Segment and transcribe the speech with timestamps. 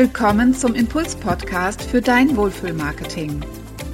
[0.00, 3.44] willkommen zum Impuls-Podcast für dein Wohlfühlmarketing.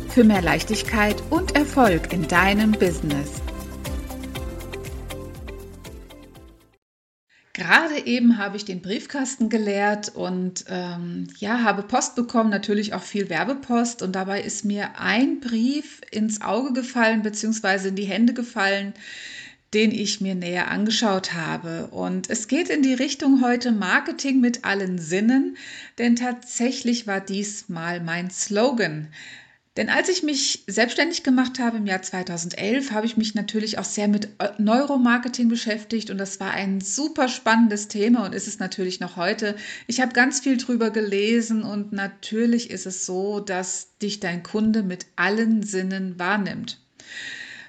[0.08, 3.42] Für mehr Leichtigkeit und Erfolg in deinem Business.
[7.54, 13.02] Gerade eben habe ich den Briefkasten geleert und ähm, ja, habe Post bekommen, natürlich auch
[13.02, 14.00] viel Werbepost.
[14.00, 18.94] Und dabei ist mir ein Brief ins Auge gefallen, beziehungsweise in die Hände gefallen,
[19.74, 21.88] den ich mir näher angeschaut habe.
[21.88, 25.56] Und es geht in die Richtung heute Marketing mit allen Sinnen,
[25.98, 29.08] denn tatsächlich war dies mal mein Slogan.
[29.76, 33.84] Denn als ich mich selbstständig gemacht habe im Jahr 2011, habe ich mich natürlich auch
[33.84, 39.00] sehr mit Neuromarketing beschäftigt und das war ein super spannendes Thema und ist es natürlich
[39.00, 39.54] noch heute.
[39.86, 44.82] Ich habe ganz viel drüber gelesen und natürlich ist es so, dass dich dein Kunde
[44.82, 46.80] mit allen Sinnen wahrnimmt.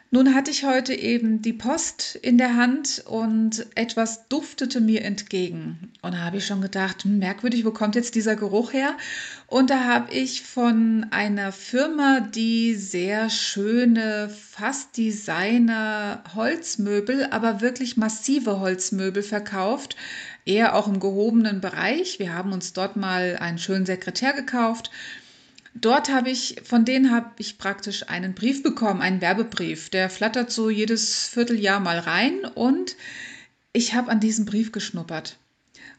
[0.09, 5.91] Nun hatte ich heute eben die Post in der Hand und etwas duftete mir entgegen.
[6.01, 8.95] Und da habe ich schon gedacht, hm, merkwürdig, wo kommt jetzt dieser Geruch her?
[9.47, 17.97] Und da habe ich von einer Firma, die sehr schöne, fast Designer Holzmöbel, aber wirklich
[17.97, 19.97] massive Holzmöbel verkauft,
[20.45, 22.17] eher auch im gehobenen Bereich.
[22.17, 24.89] Wir haben uns dort mal einen schönen Sekretär gekauft
[25.81, 29.89] dort habe ich, von denen habe ich praktisch einen Brief bekommen, einen Werbebrief.
[29.89, 32.95] Der flattert so jedes Vierteljahr mal rein und
[33.73, 35.37] ich habe an diesem Brief geschnuppert.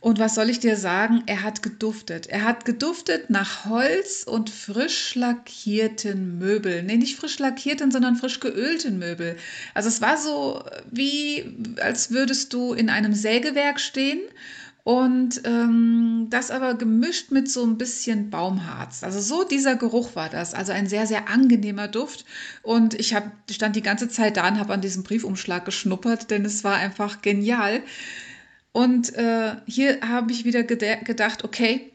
[0.00, 1.24] Und was soll ich dir sagen?
[1.26, 2.28] Er hat geduftet.
[2.28, 6.86] Er hat geduftet nach Holz und frisch lackierten Möbeln.
[6.86, 9.36] Nee, nicht frisch lackierten, sondern frisch geölten Möbel.
[9.74, 14.20] Also es war so wie, als würdest du in einem Sägewerk stehen
[14.88, 19.04] und ähm, das aber gemischt mit so ein bisschen Baumharz.
[19.04, 20.54] Also so dieser Geruch war das.
[20.54, 22.24] Also ein sehr, sehr angenehmer Duft.
[22.62, 26.42] Und ich hab, stand die ganze Zeit da und habe an diesem Briefumschlag geschnuppert, denn
[26.46, 27.82] es war einfach genial.
[28.72, 31.92] Und äh, hier habe ich wieder gedacht, okay,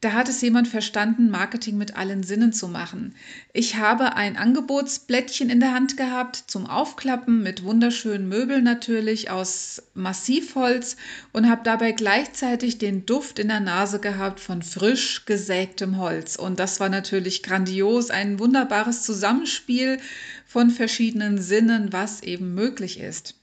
[0.00, 3.16] da hat es jemand verstanden, Marketing mit allen Sinnen zu machen.
[3.52, 9.82] Ich habe ein Angebotsblättchen in der Hand gehabt zum Aufklappen mit wunderschönen Möbeln natürlich aus
[9.94, 10.96] Massivholz
[11.32, 16.36] und habe dabei gleichzeitig den Duft in der Nase gehabt von frisch gesägtem Holz.
[16.36, 19.98] Und das war natürlich grandios, ein wunderbares Zusammenspiel
[20.46, 23.34] von verschiedenen Sinnen, was eben möglich ist.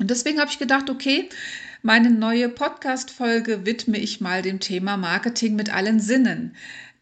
[0.00, 1.28] Und deswegen habe ich gedacht, okay,
[1.82, 6.54] meine neue Podcast-Folge widme ich mal dem Thema Marketing mit allen Sinnen.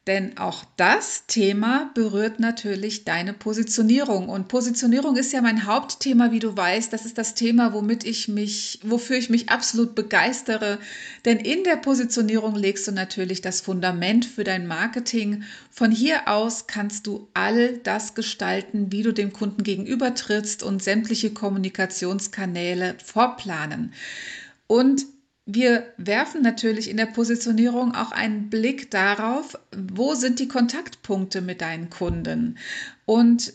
[0.07, 4.31] Denn auch das Thema berührt natürlich deine Positionierung.
[4.31, 6.91] Und Positionierung ist ja mein Hauptthema, wie du weißt.
[6.91, 10.79] Das ist das Thema, womit ich mich, wofür ich mich absolut begeistere.
[11.27, 15.43] Denn in der Positionierung legst du natürlich das Fundament für dein Marketing.
[15.71, 21.35] Von hier aus kannst du all das gestalten, wie du dem Kunden gegenübertrittst und sämtliche
[21.35, 23.93] Kommunikationskanäle vorplanen.
[24.69, 25.05] Und
[25.47, 31.63] wir werfen natürlich in der Positionierung auch einen Blick darauf, wo sind die Kontaktpunkte mit
[31.63, 32.59] deinen Kunden.
[33.07, 33.55] Und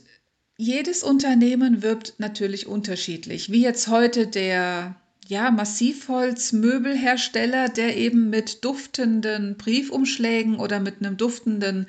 [0.58, 3.52] jedes Unternehmen wirbt natürlich unterschiedlich.
[3.52, 4.96] Wie jetzt heute der
[5.28, 11.86] ja, Massivholzmöbelhersteller, der eben mit duftenden Briefumschlägen oder mit einem duftenden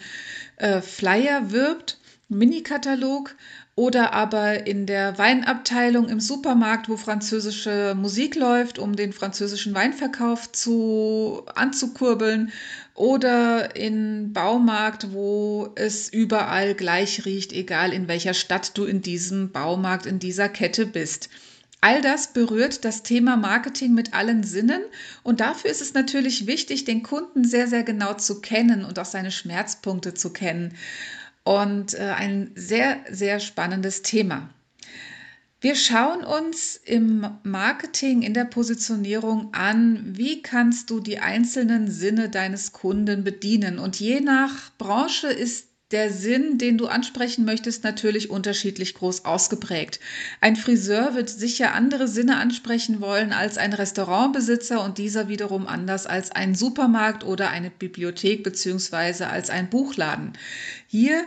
[0.57, 1.99] äh, Flyer wirbt,
[2.29, 3.35] Mini-Katalog
[3.77, 10.53] oder aber in der Weinabteilung im Supermarkt, wo französische Musik läuft, um den französischen Weinverkauf
[10.53, 12.53] zu, anzukurbeln.
[12.95, 19.51] Oder in Baumarkt, wo es überall gleich riecht, egal in welcher Stadt du in diesem
[19.51, 21.29] Baumarkt, in dieser Kette bist.
[21.81, 24.81] All das berührt das Thema Marketing mit allen Sinnen
[25.23, 29.05] und dafür ist es natürlich wichtig, den Kunden sehr, sehr genau zu kennen und auch
[29.05, 30.73] seine Schmerzpunkte zu kennen
[31.45, 34.51] und äh, ein sehr, sehr spannendes Thema.
[35.61, 42.29] Wir schauen uns im Marketing, in der Positionierung an, wie kannst du die einzelnen Sinne
[42.29, 43.79] deines Kunden bedienen.
[43.79, 50.01] Und je nach Branche ist der Sinn, den du ansprechen möchtest, natürlich unterschiedlich groß ausgeprägt.
[50.41, 56.07] Ein Friseur wird sicher andere Sinne ansprechen wollen als ein Restaurantbesitzer und dieser wiederum anders
[56.07, 60.33] als ein Supermarkt oder eine Bibliothek beziehungsweise als ein Buchladen.
[60.89, 61.25] Hier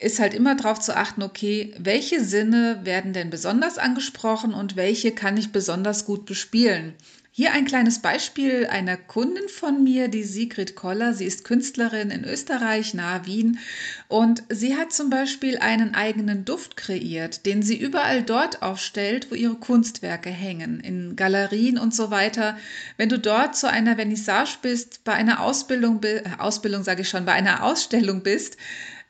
[0.00, 5.12] ist halt immer darauf zu achten, okay, welche Sinne werden denn besonders angesprochen und welche
[5.12, 6.94] kann ich besonders gut bespielen.
[7.38, 11.14] Hier ein kleines Beispiel einer Kundin von mir, die Sigrid Koller.
[11.14, 13.60] Sie ist Künstlerin in Österreich, nahe Wien.
[14.08, 19.36] Und sie hat zum Beispiel einen eigenen Duft kreiert, den sie überall dort aufstellt, wo
[19.36, 22.58] ihre Kunstwerke hängen, in Galerien und so weiter.
[22.96, 26.00] Wenn du dort zu einer Vernissage bist, bei einer Ausbildung,
[26.38, 28.56] Ausbildung sage ich schon, bei einer Ausstellung bist,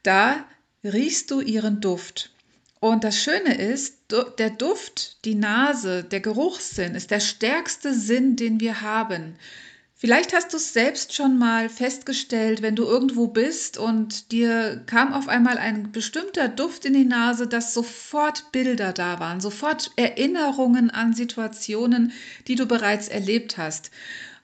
[0.03, 0.45] da
[0.85, 2.31] riechst du ihren Duft.
[2.81, 3.97] Und das Schöne ist,
[4.39, 9.35] der Duft, die Nase, der Geruchssinn ist der stärkste Sinn, den wir haben.
[10.01, 15.13] Vielleicht hast du es selbst schon mal festgestellt, wenn du irgendwo bist und dir kam
[15.13, 20.91] auf einmal ein bestimmter Duft in die Nase, dass sofort Bilder da waren, sofort Erinnerungen
[20.91, 22.13] an Situationen,
[22.47, 23.91] die du bereits erlebt hast.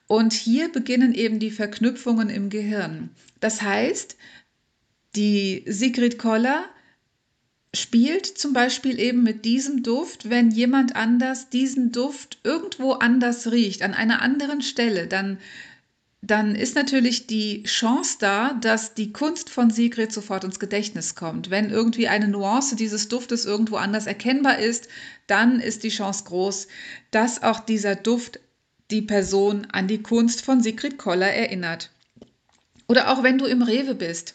[0.08, 3.10] Und hier beginnen eben die Verknüpfungen im Gehirn.
[3.38, 4.16] Das heißt,
[5.16, 6.64] die Sigrid Koller
[7.74, 13.82] spielt zum Beispiel eben mit diesem Duft, wenn jemand anders diesen Duft irgendwo anders riecht,
[13.82, 15.38] an einer anderen Stelle, dann,
[16.22, 21.50] dann ist natürlich die Chance da, dass die Kunst von Sigrid sofort ins Gedächtnis kommt.
[21.50, 24.88] Wenn irgendwie eine Nuance dieses Duftes irgendwo anders erkennbar ist,
[25.26, 26.68] dann ist die Chance groß,
[27.10, 28.40] dass auch dieser Duft
[28.90, 31.90] die Person an die Kunst von Sigrid Koller erinnert.
[32.86, 34.34] Oder auch wenn du im Rewe bist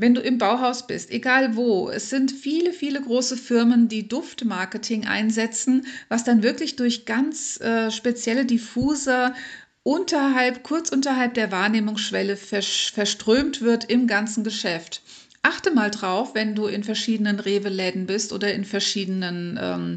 [0.00, 5.06] wenn du im Bauhaus bist, egal wo, es sind viele, viele große Firmen, die Duftmarketing
[5.06, 9.34] einsetzen, was dann wirklich durch ganz äh, spezielle Diffuser
[9.82, 15.02] unterhalb, kurz unterhalb der Wahrnehmungsschwelle verströmt wird im ganzen Geschäft.
[15.42, 19.94] Achte mal drauf, wenn du in verschiedenen Rewe-Läden bist oder in verschiedenen ähm,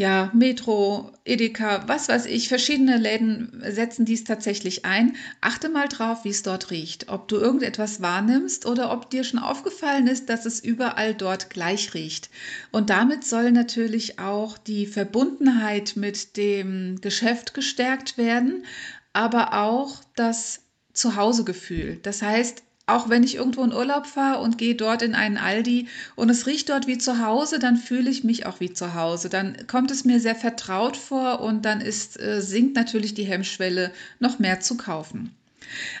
[0.00, 5.14] ja, Metro, Edeka, was weiß ich, verschiedene Läden setzen dies tatsächlich ein.
[5.42, 7.10] Achte mal drauf, wie es dort riecht.
[7.10, 11.92] Ob du irgendetwas wahrnimmst oder ob dir schon aufgefallen ist, dass es überall dort gleich
[11.92, 12.30] riecht.
[12.72, 18.64] Und damit soll natürlich auch die Verbundenheit mit dem Geschäft gestärkt werden,
[19.12, 20.62] aber auch das
[20.94, 22.00] Zuhausegefühl.
[22.02, 25.88] Das heißt, auch wenn ich irgendwo in Urlaub fahre und gehe dort in einen Aldi
[26.16, 29.28] und es riecht dort wie zu Hause, dann fühle ich mich auch wie zu Hause.
[29.28, 33.92] Dann kommt es mir sehr vertraut vor und dann ist, äh, sinkt natürlich die Hemmschwelle,
[34.18, 35.34] noch mehr zu kaufen.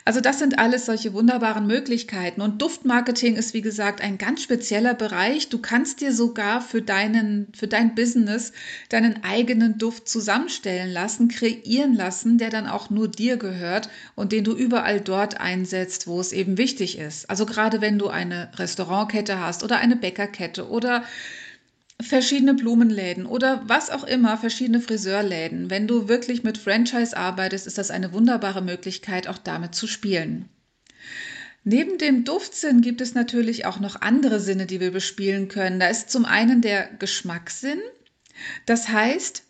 [0.04, 2.40] Also das sind alles solche wunderbaren Möglichkeiten.
[2.40, 5.48] Und Duftmarketing ist, wie gesagt, ein ganz spezieller Bereich.
[5.48, 8.52] Du kannst dir sogar für, deinen, für dein Business
[8.88, 14.44] deinen eigenen Duft zusammenstellen lassen, kreieren lassen, der dann auch nur dir gehört und den
[14.44, 17.28] du überall dort einsetzt, wo es eben wichtig ist.
[17.28, 21.04] Also gerade wenn du eine Restaurantkette hast oder eine Bäckerkette oder
[22.02, 25.70] verschiedene Blumenläden oder was auch immer, verschiedene Friseurläden.
[25.70, 30.48] Wenn du wirklich mit Franchise arbeitest, ist das eine wunderbare Möglichkeit, auch damit zu spielen.
[31.62, 35.78] Neben dem Duftsinn gibt es natürlich auch noch andere Sinne, die wir bespielen können.
[35.78, 37.80] Da ist zum einen der Geschmackssinn.
[38.64, 39.44] Das heißt,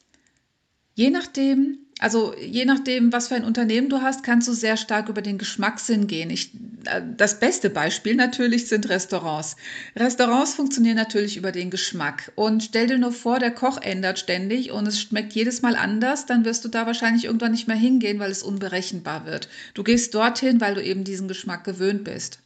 [0.94, 5.11] je nachdem, also je nachdem, was für ein Unternehmen du hast, kannst du sehr stark
[5.11, 6.31] über den Geschmackssinn gehen.
[6.31, 6.52] Ich,
[6.87, 9.56] äh, das beste Beispiel natürlich sind Restaurants.
[9.94, 12.32] Restaurants funktionieren natürlich über den Geschmack.
[12.37, 16.25] Und stell dir nur vor, der Koch ändert ständig und es schmeckt jedes Mal anders,
[16.25, 19.49] dann wirst du da wahrscheinlich irgendwann nicht mehr hingehen, weil es unberechenbar wird.
[19.75, 22.38] Du gehst dorthin, weil du eben diesen Geschmack gewöhnt bist.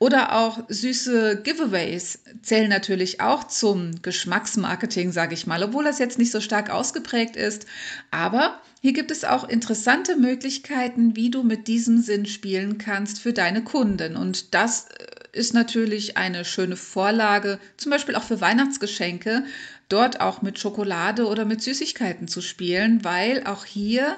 [0.00, 6.18] Oder auch süße Giveaways zählen natürlich auch zum Geschmacksmarketing, sage ich mal, obwohl das jetzt
[6.18, 7.66] nicht so stark ausgeprägt ist.
[8.12, 13.32] Aber hier gibt es auch interessante Möglichkeiten, wie du mit diesem Sinn spielen kannst für
[13.32, 14.16] deine Kunden.
[14.16, 19.44] Und das äh, ist natürlich eine schöne Vorlage, zum Beispiel auch für Weihnachtsgeschenke,
[19.88, 24.16] dort auch mit Schokolade oder mit Süßigkeiten zu spielen, weil auch hier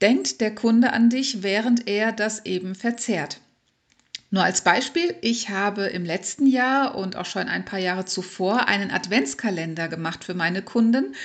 [0.00, 3.40] denkt der Kunde an dich, während er das eben verzehrt.
[4.32, 8.68] Nur als Beispiel, ich habe im letzten Jahr und auch schon ein paar Jahre zuvor
[8.68, 11.16] einen Adventskalender gemacht für meine Kunden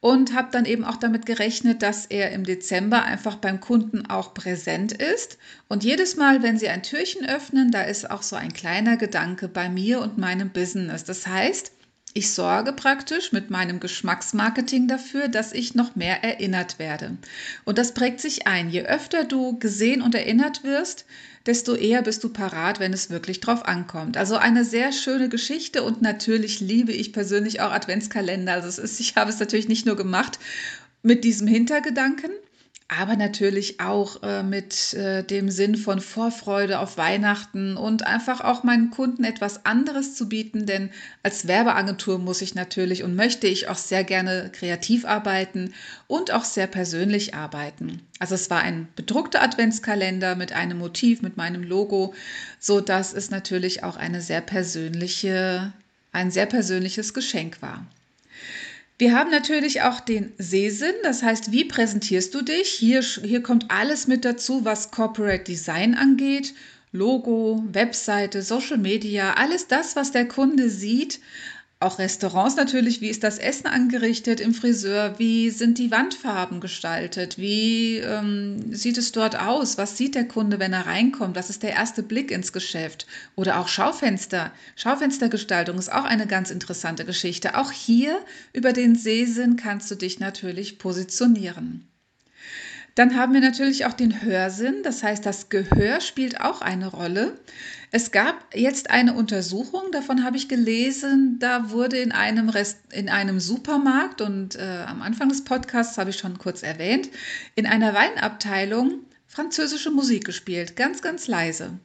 [0.00, 4.32] und habe dann eben auch damit gerechnet, dass er im Dezember einfach beim Kunden auch
[4.32, 5.38] präsent ist.
[5.68, 9.48] Und jedes Mal, wenn sie ein Türchen öffnen, da ist auch so ein kleiner Gedanke
[9.48, 11.04] bei mir und meinem Business.
[11.04, 11.70] Das heißt,
[12.16, 17.18] ich sorge praktisch mit meinem Geschmacksmarketing dafür, dass ich noch mehr erinnert werde.
[17.64, 18.70] Und das prägt sich ein.
[18.70, 21.06] Je öfter du gesehen und erinnert wirst,
[21.44, 24.16] desto eher bist du parat, wenn es wirklich drauf ankommt.
[24.16, 28.52] Also eine sehr schöne Geschichte und natürlich liebe ich persönlich auch Adventskalender.
[28.52, 30.38] Also es ist, ich habe es natürlich nicht nur gemacht
[31.02, 32.30] mit diesem Hintergedanken,
[32.88, 38.62] aber natürlich auch äh, mit äh, dem Sinn von Vorfreude auf Weihnachten und einfach auch
[38.62, 40.90] meinen Kunden etwas anderes zu bieten, denn
[41.22, 45.72] als Werbeagentur muss ich natürlich und möchte ich auch sehr gerne kreativ arbeiten
[46.08, 48.02] und auch sehr persönlich arbeiten.
[48.18, 52.14] Also es war ein bedruckter Adventskalender mit einem Motiv, mit meinem Logo,
[52.60, 55.72] so dass es natürlich auch eine sehr persönliche,
[56.12, 57.86] ein sehr persönliches Geschenk war.
[58.96, 62.68] Wir haben natürlich auch den Sehsinn, das heißt, wie präsentierst du dich?
[62.68, 66.54] Hier, hier kommt alles mit dazu, was Corporate Design angeht.
[66.92, 71.18] Logo, Webseite, Social Media, alles das, was der Kunde sieht,
[71.80, 77.36] auch Restaurants natürlich, wie ist das Essen angerichtet im Friseur, wie sind die Wandfarben gestaltet,
[77.36, 81.62] wie ähm, sieht es dort aus, was sieht der Kunde, wenn er reinkommt, was ist
[81.62, 84.52] der erste Blick ins Geschäft oder auch Schaufenster.
[84.76, 87.58] Schaufenstergestaltung ist auch eine ganz interessante Geschichte.
[87.58, 88.18] Auch hier
[88.52, 91.88] über den Sehsinn kannst du dich natürlich positionieren.
[92.94, 97.36] Dann haben wir natürlich auch den Hörsinn, das heißt, das Gehör spielt auch eine Rolle.
[97.90, 103.08] Es gab jetzt eine Untersuchung, davon habe ich gelesen, da wurde in einem, Rest, in
[103.08, 107.08] einem Supermarkt, und äh, am Anfang des Podcasts habe ich schon kurz erwähnt,
[107.56, 111.80] in einer Weinabteilung französische Musik gespielt, ganz, ganz leise.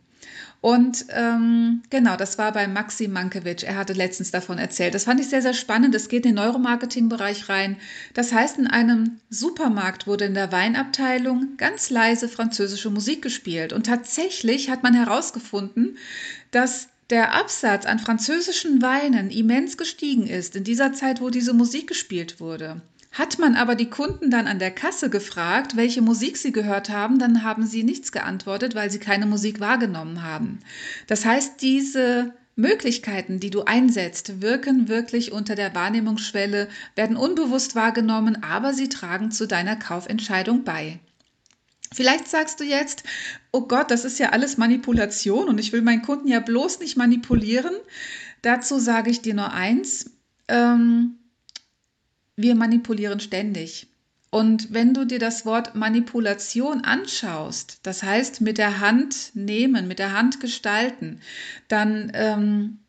[0.61, 3.63] Und ähm, genau, das war bei Maxi Mankiewicz.
[3.63, 4.93] Er hatte letztens davon erzählt.
[4.93, 5.95] Das fand ich sehr, sehr spannend.
[5.95, 7.77] Es geht in den Neuromarketing-Bereich rein.
[8.13, 13.71] Das heißt, in einem Supermarkt wurde in der Weinabteilung ganz leise französische Musik gespielt.
[13.71, 15.97] Und tatsächlich hat man herausgefunden,
[16.51, 21.87] dass der Absatz an französischen Weinen immens gestiegen ist in dieser Zeit, wo diese Musik
[21.87, 22.81] gespielt wurde.
[23.11, 27.17] Hat man aber die Kunden dann an der Kasse gefragt, welche Musik sie gehört haben,
[27.17, 30.59] dann haben sie nichts geantwortet, weil sie keine Musik wahrgenommen haben.
[31.07, 38.43] Das heißt, diese Möglichkeiten, die du einsetzt, wirken wirklich unter der Wahrnehmungsschwelle, werden unbewusst wahrgenommen,
[38.43, 40.99] aber sie tragen zu deiner Kaufentscheidung bei.
[41.91, 43.03] Vielleicht sagst du jetzt,
[43.51, 46.97] oh Gott, das ist ja alles Manipulation und ich will meinen Kunden ja bloß nicht
[46.97, 47.73] manipulieren.
[48.41, 50.11] Dazu sage ich dir nur eins.
[50.47, 51.18] Ähm,
[52.41, 53.87] wir manipulieren ständig.
[54.31, 59.99] Und wenn du dir das Wort Manipulation anschaust, das heißt mit der Hand nehmen, mit
[59.99, 61.19] der Hand gestalten,
[61.67, 62.79] dann ähm,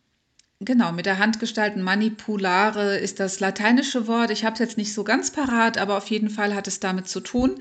[0.60, 4.30] genau mit der Hand gestalten, manipulare ist das lateinische Wort.
[4.30, 7.08] Ich habe es jetzt nicht so ganz parat, aber auf jeden Fall hat es damit
[7.08, 7.60] zu tun.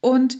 [0.00, 0.38] Und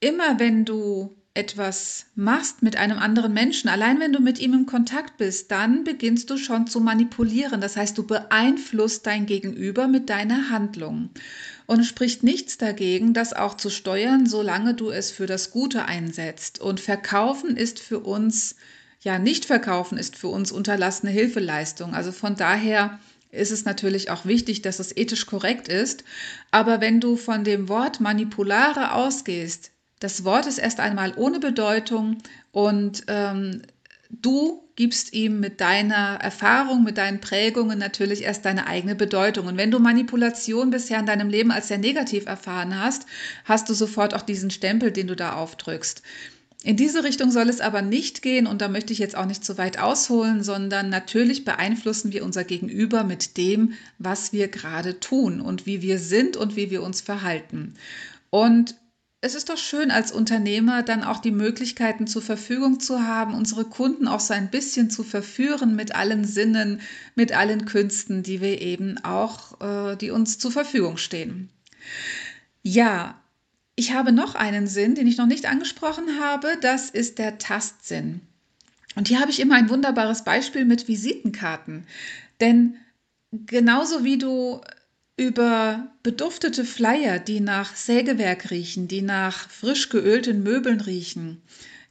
[0.00, 4.66] immer wenn du etwas machst mit einem anderen Menschen, allein wenn du mit ihm im
[4.66, 7.60] Kontakt bist, dann beginnst du schon zu manipulieren.
[7.60, 11.10] Das heißt, du beeinflusst dein Gegenüber mit deiner Handlung.
[11.66, 15.84] Und es spricht nichts dagegen, das auch zu steuern, solange du es für das Gute
[15.84, 16.60] einsetzt.
[16.60, 18.56] Und verkaufen ist für uns,
[19.00, 21.94] ja, nicht verkaufen ist für uns unterlassene Hilfeleistung.
[21.94, 22.98] Also von daher
[23.30, 26.04] ist es natürlich auch wichtig, dass es ethisch korrekt ist.
[26.50, 32.18] Aber wenn du von dem Wort manipulare ausgehst, das Wort ist erst einmal ohne Bedeutung
[32.52, 33.62] und ähm,
[34.10, 39.48] du gibst ihm mit deiner Erfahrung, mit deinen Prägungen natürlich erst deine eigene Bedeutung.
[39.48, 43.06] Und wenn du Manipulation bisher in deinem Leben als sehr negativ erfahren hast,
[43.44, 46.02] hast du sofort auch diesen Stempel, den du da aufdrückst.
[46.62, 49.44] In diese Richtung soll es aber nicht gehen und da möchte ich jetzt auch nicht
[49.44, 55.40] zu weit ausholen, sondern natürlich beeinflussen wir unser Gegenüber mit dem, was wir gerade tun
[55.40, 57.74] und wie wir sind und wie wir uns verhalten.
[58.30, 58.74] Und
[59.20, 63.64] es ist doch schön, als Unternehmer dann auch die Möglichkeiten zur Verfügung zu haben, unsere
[63.64, 66.80] Kunden auch so ein bisschen zu verführen mit allen Sinnen,
[67.16, 71.48] mit allen Künsten, die wir eben auch, äh, die uns zur Verfügung stehen.
[72.62, 73.20] Ja,
[73.74, 76.56] ich habe noch einen Sinn, den ich noch nicht angesprochen habe.
[76.60, 78.20] Das ist der Tastsinn.
[78.94, 81.86] Und hier habe ich immer ein wunderbares Beispiel mit Visitenkarten.
[82.40, 82.76] Denn
[83.32, 84.60] genauso wie du
[85.18, 91.42] über beduftete Flyer, die nach Sägewerk riechen, die nach frisch geölten Möbeln riechen.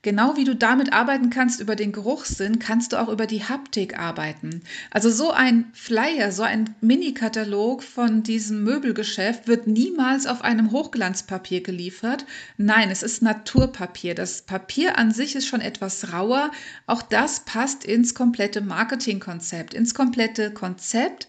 [0.04, 4.00] Genau wie du damit arbeiten kannst über den Geruchssinn, kannst du auch über die Haptik
[4.00, 4.62] arbeiten.
[4.90, 11.62] Also so ein Flyer, so ein Mini-Katalog von diesem Möbelgeschäft wird niemals auf einem Hochglanzpapier
[11.62, 12.26] geliefert.
[12.56, 14.16] Nein, es ist Naturpapier.
[14.16, 16.52] Das Papier an sich ist schon etwas rauer.
[16.86, 21.28] Auch das passt ins komplette Marketingkonzept, ins komplette Konzept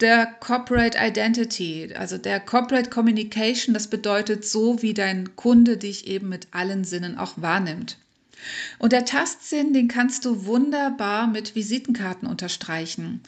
[0.00, 6.28] der Corporate Identity, also der Corporate Communication, das bedeutet so, wie dein Kunde dich eben
[6.28, 7.98] mit allen Sinnen auch wahrnimmt.
[8.78, 13.22] Und der Tastsinn, den kannst du wunderbar mit Visitenkarten unterstreichen.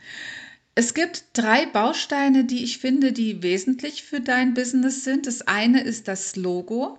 [0.75, 5.27] Es gibt drei Bausteine, die ich finde, die wesentlich für dein Business sind.
[5.27, 6.99] Das eine ist das Logo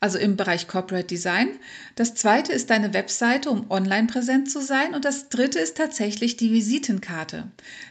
[0.00, 1.50] also im Bereich Corporate Design.
[1.94, 4.94] Das zweite ist deine Webseite, um online präsent zu sein.
[4.94, 7.48] Und das dritte ist tatsächlich die Visitenkarte.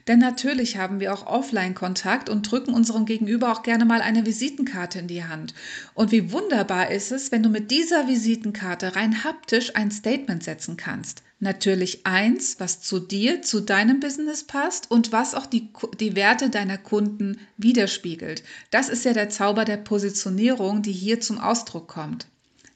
[0.07, 4.99] Denn natürlich haben wir auch Offline-Kontakt und drücken unserem Gegenüber auch gerne mal eine Visitenkarte
[4.99, 5.53] in die Hand.
[5.93, 10.77] Und wie wunderbar ist es, wenn du mit dieser Visitenkarte rein haptisch ein Statement setzen
[10.77, 11.21] kannst.
[11.41, 16.49] Natürlich eins, was zu dir, zu deinem Business passt und was auch die, die Werte
[16.49, 18.43] deiner Kunden widerspiegelt.
[18.71, 21.98] Das ist ja der Zauber der Positionierung, die hier zum Ausdruck kommt.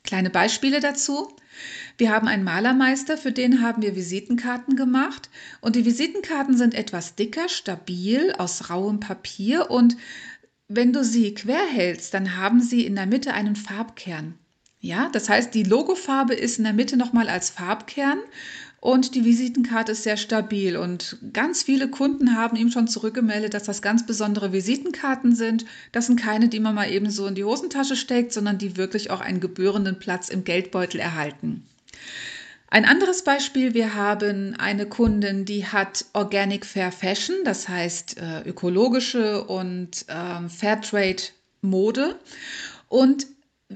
[0.04, 1.30] Kleine Beispiele dazu.
[1.98, 5.30] Wir haben einen Malermeister, für den haben wir Visitenkarten gemacht
[5.62, 9.96] und die Visitenkarten sind etwas dicker, stabil, aus rauem Papier und
[10.68, 14.34] wenn du sie quer hältst, dann haben sie in der Mitte einen Farbkern.
[14.80, 18.20] Ja, das heißt, die Logofarbe ist in der Mitte nochmal als Farbkern
[18.84, 20.76] und die Visitenkarte ist sehr stabil.
[20.76, 25.64] Und ganz viele Kunden haben ihm schon zurückgemeldet, dass das ganz besondere Visitenkarten sind.
[25.94, 29.10] Das sind keine, die man mal eben so in die Hosentasche steckt, sondern die wirklich
[29.10, 31.66] auch einen gebührenden Platz im Geldbeutel erhalten.
[32.68, 38.42] Ein anderes Beispiel, wir haben eine Kundin, die hat Organic Fair Fashion, das heißt äh,
[38.42, 41.24] ökologische und äh, Fairtrade
[41.62, 42.20] Mode.
[42.90, 43.28] Und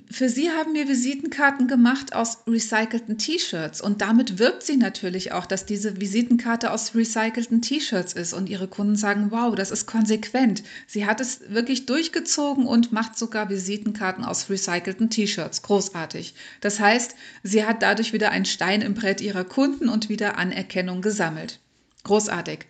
[0.09, 5.45] für sie haben wir Visitenkarten gemacht aus recycelten T-Shirts und damit wirbt sie natürlich auch,
[5.45, 10.63] dass diese Visitenkarte aus recycelten T-Shirts ist und ihre Kunden sagen, wow, das ist konsequent.
[10.87, 15.61] Sie hat es wirklich durchgezogen und macht sogar Visitenkarten aus recycelten T-Shirts.
[15.61, 16.33] Großartig.
[16.61, 21.01] Das heißt, sie hat dadurch wieder einen Stein im Brett ihrer Kunden und wieder Anerkennung
[21.01, 21.59] gesammelt.
[22.03, 22.65] Großartig.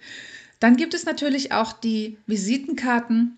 [0.59, 3.37] Dann gibt es natürlich auch die Visitenkarten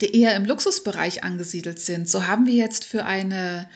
[0.00, 2.08] die eher im Luxusbereich angesiedelt sind.
[2.08, 3.68] So haben wir jetzt für eine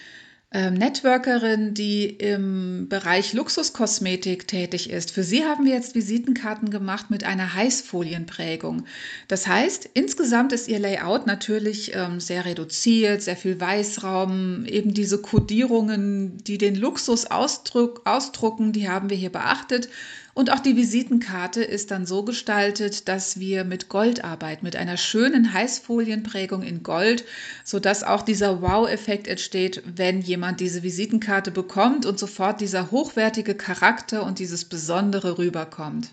[0.50, 5.10] ähm, Networkerin, die im Bereich Luxuskosmetik tätig ist.
[5.10, 8.86] Für sie haben wir jetzt Visitenkarten gemacht mit einer Heißfolienprägung.
[9.28, 15.20] Das heißt, insgesamt ist ihr Layout natürlich ähm, sehr reduziert, sehr viel Weißraum, eben diese
[15.20, 19.90] Kodierungen, die den Luxus ausdruck, ausdrucken, die haben wir hier beachtet.
[20.38, 24.96] Und auch die Visitenkarte ist dann so gestaltet, dass wir mit Gold arbeiten, mit einer
[24.96, 27.24] schönen Heißfolienprägung in Gold,
[27.64, 34.24] sodass auch dieser Wow-Effekt entsteht, wenn jemand diese Visitenkarte bekommt und sofort dieser hochwertige Charakter
[34.24, 36.10] und dieses Besondere rüberkommt.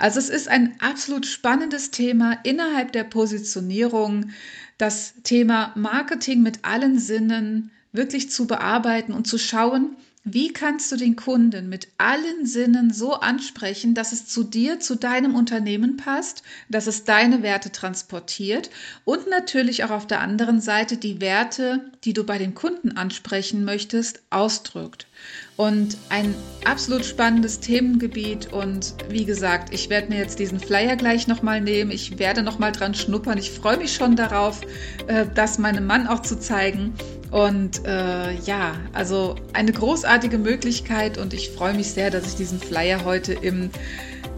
[0.00, 4.30] Also es ist ein absolut spannendes Thema innerhalb der Positionierung,
[4.78, 9.94] das Thema Marketing mit allen Sinnen wirklich zu bearbeiten und zu schauen,
[10.24, 14.96] wie kannst du den Kunden mit allen Sinnen so ansprechen, dass es zu dir, zu
[14.96, 18.70] deinem Unternehmen passt, dass es deine Werte transportiert
[19.04, 23.64] und natürlich auch auf der anderen Seite die Werte, die du bei den Kunden ansprechen
[23.66, 25.06] möchtest, ausdrückt?
[25.56, 28.52] Und ein absolut spannendes Themengebiet.
[28.52, 31.90] Und wie gesagt, ich werde mir jetzt diesen Flyer gleich nochmal nehmen.
[31.90, 33.38] Ich werde nochmal dran schnuppern.
[33.38, 34.62] Ich freue mich schon darauf,
[35.06, 36.94] äh, das meinem Mann auch zu zeigen.
[37.34, 42.60] Und äh, ja, also eine großartige Möglichkeit und ich freue mich sehr, dass ich diesen
[42.60, 43.70] Flyer heute im,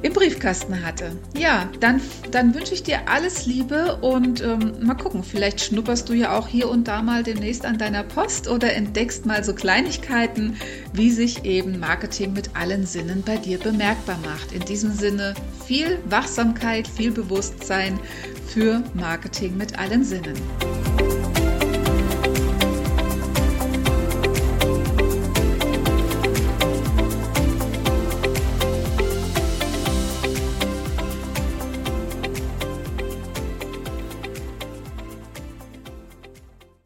[0.01, 1.13] im Briefkasten hatte.
[1.37, 2.01] Ja, dann,
[2.31, 6.49] dann wünsche ich dir alles Liebe und ähm, mal gucken, vielleicht schnupperst du ja auch
[6.49, 10.57] hier und da mal demnächst an deiner Post oder entdeckst mal so Kleinigkeiten,
[10.95, 14.53] wie sich eben Marketing mit allen Sinnen bei dir bemerkbar macht.
[14.53, 15.35] In diesem Sinne
[15.67, 18.01] viel Wachsamkeit, viel Bewusstsein
[18.47, 20.41] für Marketing mit allen Sinnen.